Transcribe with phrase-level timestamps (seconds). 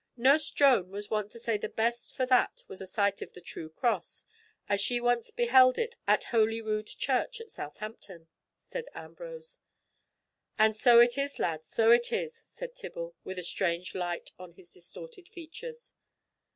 [0.17, 3.39] "Nurse Joan was wont to say the best for that was a sight of the
[3.39, 4.25] true Cross,
[4.67, 8.27] as she once beheld it at Holy Rood church at Southampton,"
[8.57, 9.59] said Ambrose.
[10.57, 14.53] "And so it is, lad, so it is," said Tibble, with a strange light on
[14.53, 15.93] his distorted features.